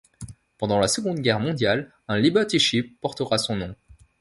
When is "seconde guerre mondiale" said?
0.87-1.91